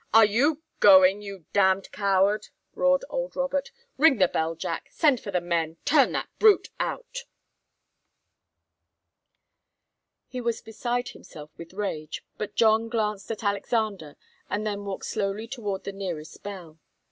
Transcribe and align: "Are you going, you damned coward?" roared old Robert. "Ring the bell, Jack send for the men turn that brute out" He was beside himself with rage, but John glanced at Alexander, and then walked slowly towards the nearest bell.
"Are 0.15 0.25
you 0.25 0.63
going, 0.79 1.21
you 1.21 1.45
damned 1.53 1.91
coward?" 1.91 2.47
roared 2.73 3.05
old 3.07 3.35
Robert. 3.35 3.69
"Ring 3.99 4.17
the 4.17 4.27
bell, 4.27 4.55
Jack 4.55 4.87
send 4.89 5.19
for 5.19 5.29
the 5.29 5.39
men 5.39 5.77
turn 5.85 6.11
that 6.13 6.27
brute 6.39 6.69
out" 6.79 7.19
He 10.27 10.41
was 10.41 10.59
beside 10.59 11.09
himself 11.09 11.51
with 11.55 11.71
rage, 11.75 12.25
but 12.39 12.55
John 12.55 12.89
glanced 12.89 13.29
at 13.29 13.43
Alexander, 13.43 14.15
and 14.49 14.65
then 14.65 14.85
walked 14.85 15.05
slowly 15.05 15.47
towards 15.47 15.83
the 15.83 15.91
nearest 15.91 16.41
bell. 16.41 16.79